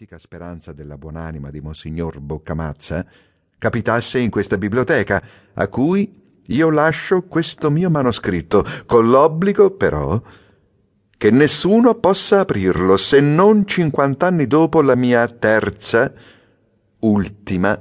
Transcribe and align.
l'antica 0.00 0.18
speranza 0.18 0.72
della 0.72 0.96
buonanima 0.96 1.50
di 1.50 1.60
Monsignor 1.60 2.20
Boccamazza 2.20 3.04
capitasse 3.58 4.18
in 4.18 4.30
questa 4.30 4.56
biblioteca, 4.56 5.22
a 5.52 5.68
cui 5.68 6.40
io 6.42 6.70
lascio 6.70 7.24
questo 7.24 7.70
mio 7.70 7.90
manoscritto, 7.90 8.64
con 8.86 9.10
l'obbligo, 9.10 9.72
però, 9.72 10.18
che 11.18 11.30
nessuno 11.30 11.96
possa 11.96 12.40
aprirlo 12.40 12.96
se 12.96 13.20
non 13.20 13.66
cinquant'anni 13.66 14.46
dopo 14.46 14.80
la 14.80 14.94
mia 14.94 15.28
terza, 15.28 16.10
ultima 17.00 17.78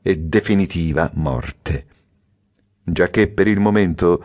e 0.00 0.18
definitiva 0.20 1.10
morte. 1.16 1.86
Giacché 2.82 3.28
per 3.28 3.46
il 3.46 3.60
momento, 3.60 4.24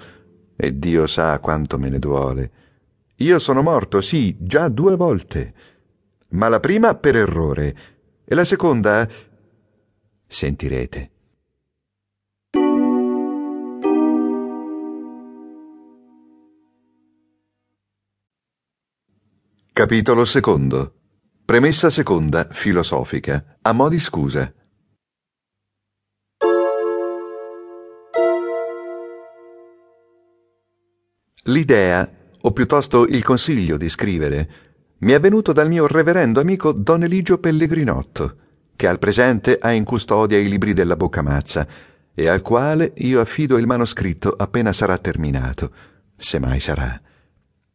e 0.56 0.80
Dio 0.80 1.06
sa 1.08 1.38
quanto 1.40 1.78
me 1.78 1.90
ne 1.90 2.00
duole, 2.00 2.52
io 3.18 3.38
sono 3.38 3.62
morto, 3.62 4.00
sì, 4.00 4.34
già 4.40 4.70
due 4.70 4.96
volte, 4.96 5.54
ma 6.30 6.48
la 6.50 6.60
prima 6.60 6.96
per 6.96 7.16
errore 7.16 7.76
e 8.26 8.36
la 8.36 8.44
seconda 8.44 9.08
sentirete. 10.28 11.12
Capitolo 19.72 20.26
secondo. 20.26 20.94
Premessa 21.46 21.90
seconda, 21.92 22.48
filosofica, 22.52 23.60
a 23.62 23.72
mo' 23.74 23.90
di 23.90 24.00
scusa. 24.00 24.52
L'idea, 31.44 32.12
o 32.42 32.52
piuttosto 32.52 33.06
il 33.06 33.24
consiglio 33.24 33.78
di 33.78 33.88
scrivere, 33.88 34.67
mi 35.00 35.12
è 35.12 35.20
venuto 35.20 35.54
dal 35.54 35.68
mio 35.68 35.86
reverendo 35.86 36.40
amico 36.40 36.72
Don 36.72 37.04
Eligio 37.04 37.38
Pellegrinotto, 37.38 38.36
che 38.76 38.88
al 38.88 38.98
presente 38.98 39.58
ha 39.60 39.72
in 39.72 39.84
custodia 39.84 40.40
i 40.40 40.50
libri 40.50 40.74
della 40.74 40.96
Boccamazza 40.96 41.68
e 42.16 42.28
al 42.28 42.42
quale 42.42 42.94
io 42.96 43.22
affido 43.22 43.58
il 43.58 43.68
manoscritto 43.68 44.34
appena 44.36 44.74
sarà 44.74 44.98
terminato, 44.98 45.72
se 46.18 46.40
mai 46.40 46.60
sarà. 46.60 47.00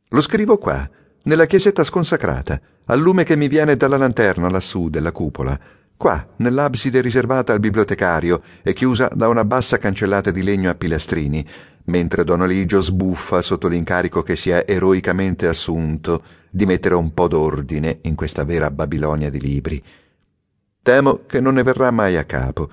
Lo 0.09 0.21
scrivo 0.21 0.59
qua, 0.59 0.89
nella 1.25 1.47
chiesetta 1.47 1.85
sconsacrata, 1.85 2.61
al 2.87 2.99
lume 2.99 3.23
che 3.23 3.37
mi 3.37 3.47
viene 3.47 3.77
dalla 3.77 3.97
lanterna 3.97 4.51
lassù 4.51 4.89
della 4.89 5.13
cupola, 5.13 5.59
qua, 5.97 6.27
nell'abside 6.39 7.01
riservata 7.01 7.53
al 7.53 7.61
bibliotecario 7.61 8.43
e 8.63 8.73
chiusa 8.73 9.09
da 9.15 9.29
una 9.29 9.45
bassa 9.45 9.79
cancellata 9.79 10.33
di 10.33 10.43
legno 10.43 10.71
a 10.71 10.75
pilastrini, 10.75 11.47
mentre 11.85 12.25
Don 12.25 12.43
Eligio 12.43 12.81
sbuffa 12.81 13.43
sotto 13.43 13.69
l'incarico 13.69 14.23
che 14.23 14.37
si 14.37 14.51
è 14.51 14.65
eroicamente 14.67 15.47
assunto 15.47 16.23
di 16.51 16.67
mettere 16.67 16.95
un 16.95 17.13
po' 17.15 17.29
d'ordine 17.29 17.99
in 18.03 18.15
questa 18.15 18.45
vera 18.45 18.71
Babilonia 18.71 19.31
di 19.31 19.41
libri. 19.41 19.83
Temo 20.83 21.21
che 21.27 21.41
non 21.41 21.55
ne 21.55 21.63
verrà 21.63 21.91
mai 21.91 22.17
a 22.17 22.25
capo. 22.25 22.71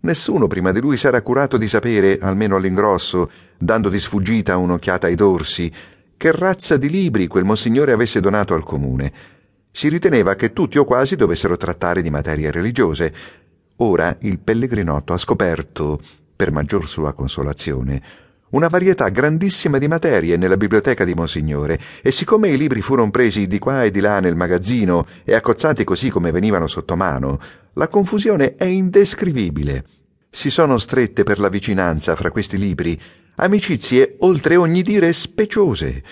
Nessuno 0.00 0.46
prima 0.46 0.72
di 0.72 0.80
lui 0.80 0.96
s'era 0.96 1.22
curato 1.22 1.56
di 1.56 1.66
sapere, 1.66 2.18
almeno 2.20 2.56
all'ingrosso, 2.56 3.30
dando 3.58 3.88
di 3.88 3.98
sfuggita 3.98 4.56
un'occhiata 4.56 5.06
ai 5.06 5.14
dorsi, 5.14 5.72
che 6.16 6.32
razza 6.32 6.76
di 6.76 6.88
libri 6.88 7.26
quel 7.26 7.44
monsignore 7.44 7.92
avesse 7.92 8.20
donato 8.20 8.54
al 8.54 8.62
comune. 8.62 9.12
Si 9.70 9.88
riteneva 9.88 10.34
che 10.34 10.52
tutti 10.52 10.78
o 10.78 10.84
quasi 10.84 11.16
dovessero 11.16 11.56
trattare 11.56 12.02
di 12.02 12.10
materie 12.10 12.50
religiose. 12.50 13.12
Ora 13.76 14.16
il 14.20 14.38
pellegrinotto 14.38 15.12
ha 15.12 15.18
scoperto, 15.18 16.00
per 16.36 16.52
maggior 16.52 16.86
sua 16.86 17.12
consolazione, 17.12 18.02
una 18.50 18.68
varietà 18.68 19.08
grandissima 19.08 19.78
di 19.78 19.88
materie 19.88 20.36
nella 20.36 20.56
biblioteca 20.56 21.04
di 21.04 21.14
Monsignore, 21.14 21.80
e 22.02 22.10
siccome 22.12 22.48
i 22.48 22.56
libri 22.56 22.80
furono 22.80 23.10
presi 23.10 23.46
di 23.46 23.58
qua 23.58 23.84
e 23.84 23.90
di 23.90 24.00
là 24.00 24.20
nel 24.20 24.36
magazzino 24.36 25.06
e 25.24 25.34
accozzati 25.34 25.84
così 25.84 26.10
come 26.10 26.30
venivano 26.30 26.66
sotto 26.66 26.96
mano, 26.96 27.40
la 27.74 27.88
confusione 27.88 28.54
è 28.56 28.64
indescrivibile. 28.64 29.84
Si 30.30 30.50
sono 30.50 30.78
strette 30.78 31.22
per 31.22 31.38
la 31.38 31.48
vicinanza 31.48 32.14
fra 32.14 32.30
questi 32.30 32.58
libri 32.58 33.00
amicizie 33.36 34.16
oltre 34.20 34.56
ogni 34.56 34.82
dire 34.82 35.12
speciose. 35.12 36.02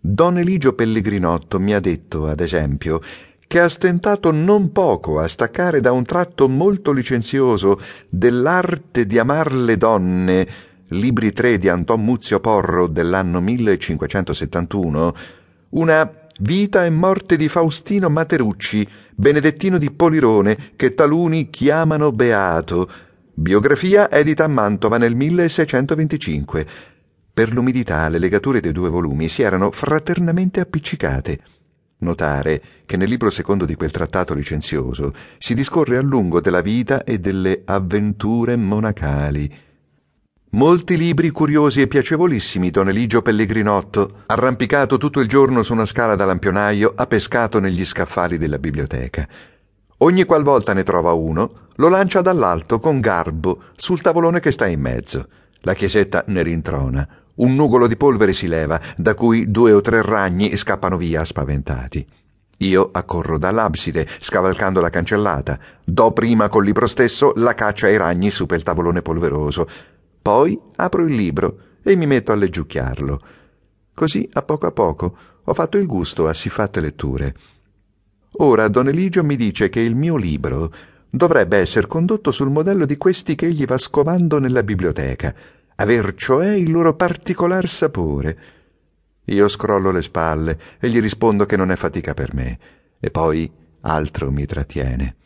Don 0.00 0.38
Eligio 0.38 0.74
Pellegrinotto 0.74 1.60
mi 1.60 1.74
ha 1.74 1.80
detto, 1.80 2.26
ad 2.26 2.40
esempio, 2.40 3.00
che 3.46 3.60
ha 3.60 3.68
stentato 3.68 4.32
non 4.32 4.72
poco 4.72 5.18
a 5.18 5.28
staccare 5.28 5.80
da 5.80 5.92
un 5.92 6.04
tratto 6.04 6.48
molto 6.48 6.92
licenzioso 6.92 7.80
dell'arte 8.08 9.06
di 9.06 9.18
amar 9.18 9.52
le 9.52 9.76
donne 9.76 10.48
libri 10.88 11.32
3 11.32 11.58
di 11.58 11.68
Anton 11.68 12.04
Muzio 12.04 12.40
Porro 12.40 12.86
dell'anno 12.86 13.40
1571, 13.40 15.14
una 15.70 16.10
Vita 16.40 16.84
e 16.84 16.90
morte 16.90 17.36
di 17.36 17.48
Faustino 17.48 18.10
Materucci, 18.10 18.86
benedettino 19.14 19.78
di 19.78 19.92
Polirone, 19.92 20.72
che 20.74 20.92
taluni 20.92 21.48
chiamano 21.48 22.10
beato, 22.10 22.90
biografia 23.32 24.10
edita 24.10 24.42
a 24.42 24.48
Mantova 24.48 24.98
nel 24.98 25.14
1625. 25.14 26.66
Per 27.32 27.52
l'umidità 27.52 28.08
le 28.08 28.18
legature 28.18 28.58
dei 28.58 28.72
due 28.72 28.88
volumi 28.88 29.28
si 29.28 29.42
erano 29.42 29.70
fraternamente 29.70 30.58
appiccicate. 30.58 31.40
Notare 31.98 32.62
che 32.84 32.96
nel 32.96 33.08
libro 33.08 33.30
secondo 33.30 33.64
di 33.64 33.76
quel 33.76 33.92
trattato 33.92 34.34
licenzioso 34.34 35.14
si 35.38 35.54
discorre 35.54 35.96
a 35.98 36.02
lungo 36.02 36.40
della 36.40 36.62
vita 36.62 37.04
e 37.04 37.20
delle 37.20 37.62
avventure 37.64 38.56
monacali. 38.56 39.52
Molti 40.54 40.96
libri 40.96 41.30
curiosi 41.30 41.80
e 41.80 41.88
piacevolissimi 41.88 42.70
Don 42.70 42.88
Eligio 42.88 43.22
Pellegrinotto, 43.22 44.22
arrampicato 44.26 44.98
tutto 44.98 45.18
il 45.18 45.26
giorno 45.26 45.64
su 45.64 45.72
una 45.72 45.84
scala 45.84 46.14
da 46.14 46.26
lampionaio, 46.26 46.92
ha 46.94 47.08
pescato 47.08 47.58
negli 47.58 47.84
scaffali 47.84 48.38
della 48.38 48.60
biblioteca. 48.60 49.26
Ogni 49.98 50.22
qualvolta 50.22 50.72
ne 50.72 50.84
trova 50.84 51.10
uno, 51.10 51.70
lo 51.74 51.88
lancia 51.88 52.20
dall'alto 52.20 52.78
con 52.78 53.00
garbo 53.00 53.62
sul 53.74 54.00
tavolone 54.00 54.38
che 54.38 54.52
sta 54.52 54.68
in 54.68 54.80
mezzo. 54.80 55.26
La 55.62 55.74
chiesetta 55.74 56.22
ne 56.28 56.44
rintrona. 56.44 57.08
Un 57.34 57.56
nugolo 57.56 57.88
di 57.88 57.96
polvere 57.96 58.32
si 58.32 58.46
leva, 58.46 58.80
da 58.96 59.14
cui 59.14 59.50
due 59.50 59.72
o 59.72 59.80
tre 59.80 60.02
ragni 60.02 60.56
scappano 60.56 60.96
via 60.96 61.24
spaventati. 61.24 62.06
Io 62.58 62.90
accorro 62.92 63.38
dall'abside, 63.38 64.06
scavalcando 64.20 64.80
la 64.80 64.90
cancellata. 64.90 65.58
Do 65.84 66.12
prima 66.12 66.48
col 66.48 66.64
libro 66.64 66.86
stesso 66.86 67.32
la 67.34 67.54
caccia 67.54 67.88
ai 67.88 67.96
ragni 67.96 68.30
su 68.30 68.46
per 68.46 68.58
il 68.58 68.62
tavolone 68.62 69.02
polveroso 69.02 69.66
poi 70.24 70.58
apro 70.76 71.04
il 71.04 71.12
libro 71.12 71.58
e 71.82 71.94
mi 71.96 72.06
metto 72.06 72.32
a 72.32 72.34
leggiucchiarlo. 72.34 73.20
Così, 73.92 74.26
a 74.32 74.40
poco 74.40 74.66
a 74.66 74.72
poco, 74.72 75.18
ho 75.44 75.52
fatto 75.52 75.76
il 75.76 75.84
gusto 75.84 76.26
a 76.26 76.32
siffatte 76.32 76.80
letture. 76.80 77.36
Ora 78.38 78.68
Don 78.68 78.88
Eligio 78.88 79.22
mi 79.22 79.36
dice 79.36 79.68
che 79.68 79.80
il 79.80 79.94
mio 79.94 80.16
libro 80.16 80.72
dovrebbe 81.10 81.58
essere 81.58 81.86
condotto 81.86 82.30
sul 82.30 82.48
modello 82.48 82.86
di 82.86 82.96
questi 82.96 83.34
che 83.34 83.44
egli 83.44 83.66
va 83.66 83.76
scovando 83.76 84.38
nella 84.38 84.62
biblioteca, 84.62 85.34
aver 85.74 86.14
cioè 86.14 86.54
il 86.54 86.70
loro 86.70 86.94
particolar 86.94 87.68
sapore. 87.68 88.38
Io 89.24 89.46
scrollo 89.46 89.90
le 89.90 90.00
spalle 90.00 90.58
e 90.80 90.88
gli 90.88 91.02
rispondo 91.02 91.44
che 91.44 91.58
non 91.58 91.70
è 91.70 91.76
fatica 91.76 92.14
per 92.14 92.32
me, 92.32 92.58
e 92.98 93.10
poi 93.10 93.52
altro 93.82 94.30
mi 94.30 94.46
trattiene. 94.46 95.16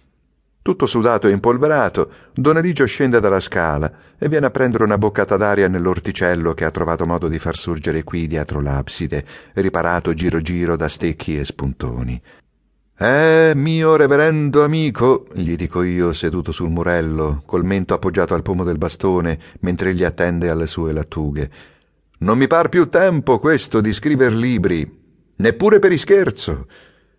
Tutto 0.69 0.85
sudato 0.85 1.29
e 1.29 1.31
impolverato, 1.31 2.11
Don 2.35 2.59
Eligio 2.59 2.85
scende 2.85 3.21
dalla 3.21 3.41
scala 3.41 3.91
e 4.19 4.29
viene 4.29 4.45
a 4.45 4.51
prendere 4.51 4.85
una 4.85 4.99
boccata 4.99 5.39
d'aria 5.39 5.67
nell'orticello 5.67 6.53
che 6.53 6.67
ha 6.67 6.71
trovato 6.71 7.07
modo 7.07 7.27
di 7.29 7.39
far 7.39 7.57
sorgere 7.57 8.05
qui 8.05 8.27
dietro 8.27 8.61
l'abside, 8.61 9.25
riparato 9.55 10.13
giro 10.13 10.43
giro 10.43 10.77
da 10.77 10.89
stecchi 10.89 11.39
e 11.39 11.47
spuntoni. 11.47 12.21
Eh, 12.99 13.53
mio 13.57 13.97
reverendo 13.97 14.63
amico, 14.63 15.27
gli 15.33 15.57
dico 15.57 15.83
io 15.83 16.13
seduto 16.13 16.53
sul 16.53 16.69
murello, 16.69 17.45
col 17.47 17.65
mento 17.65 17.95
appoggiato 17.95 18.35
al 18.35 18.43
pomo 18.43 18.63
del 18.63 18.77
bastone, 18.77 19.39
mentre 19.61 19.89
egli 19.89 20.05
attende 20.05 20.51
alle 20.51 20.67
sue 20.67 20.93
lattughe. 20.93 21.51
Non 22.19 22.37
mi 22.37 22.47
par 22.47 22.69
più 22.69 22.91
tempo 22.91 23.39
questo 23.39 23.81
di 23.81 23.91
scriver 23.91 24.35
libri, 24.35 24.87
neppure 25.37 25.79
per 25.79 25.93
ischerzo 25.93 26.67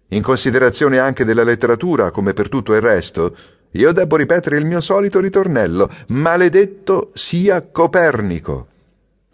in 0.09 0.22
considerazione 0.22 1.00
anche 1.00 1.25
della 1.25 1.44
letteratura 1.44 2.12
come 2.12 2.34
per 2.34 2.50
tutto 2.50 2.74
il 2.74 2.82
resto, 2.82 3.35
io 3.72 3.91
debbo 3.91 4.16
ripetere 4.16 4.58
il 4.58 4.66
mio 4.66 4.82
solito 4.82 5.20
ritornello, 5.20 5.90
maledetto 6.08 7.11
sia 7.14 7.61
Copernico. 7.61 8.67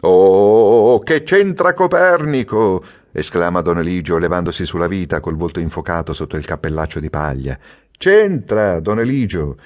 Oh, 0.00 0.98
che 0.98 1.22
c'entra 1.22 1.72
Copernico? 1.72 2.84
esclama 3.12 3.62
Don 3.62 3.78
Eligio, 3.78 4.18
levandosi 4.18 4.66
sulla 4.66 4.86
vita 4.86 5.20
col 5.20 5.36
volto 5.36 5.58
infocato 5.58 6.12
sotto 6.12 6.36
il 6.36 6.44
cappellaccio 6.44 7.00
di 7.00 7.08
paglia. 7.08 7.58
C'entra, 7.96 8.78
Don 8.80 9.00
Eligio, 9.00 9.56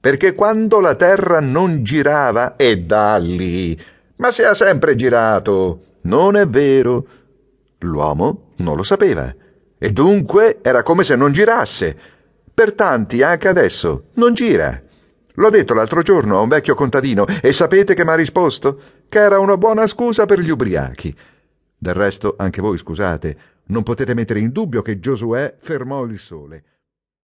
perché 0.00 0.34
quando 0.34 0.80
la 0.80 0.96
terra 0.96 1.38
non 1.38 1.84
girava, 1.84 2.56
e 2.56 2.78
da 2.78 3.16
lì, 3.18 3.80
ma 4.16 4.32
se 4.32 4.44
ha 4.44 4.54
sempre 4.54 4.96
girato. 4.96 5.82
Non 6.00 6.34
è 6.34 6.48
vero. 6.48 7.06
L'uomo 7.80 8.52
non 8.56 8.76
lo 8.76 8.82
sapeva 8.82 9.32
e 9.78 9.90
dunque 9.90 10.58
era 10.62 10.82
come 10.82 11.04
se 11.04 11.16
non 11.16 11.32
girasse. 11.32 11.96
Per 12.52 12.72
tanti, 12.74 13.22
anche 13.22 13.48
adesso, 13.48 14.08
non 14.14 14.34
gira. 14.34 14.82
L'ho 15.34 15.50
detto 15.50 15.72
l'altro 15.72 16.02
giorno 16.02 16.36
a 16.36 16.40
un 16.40 16.48
vecchio 16.48 16.74
contadino 16.74 17.24
e 17.40 17.52
sapete 17.52 17.94
che 17.94 18.04
mi 18.04 18.10
ha 18.10 18.14
risposto? 18.16 18.80
Che 19.08 19.18
era 19.18 19.38
una 19.38 19.56
buona 19.56 19.86
scusa 19.86 20.26
per 20.26 20.40
gli 20.40 20.50
ubriachi. 20.50 21.16
Del 21.78 21.94
resto, 21.94 22.34
anche 22.36 22.60
voi 22.60 22.76
scusate, 22.76 23.38
non 23.66 23.84
potete 23.84 24.14
mettere 24.14 24.40
in 24.40 24.50
dubbio 24.50 24.82
che 24.82 24.98
Giosuè 24.98 25.54
fermò 25.60 26.04
il 26.04 26.18
sole. 26.18 26.64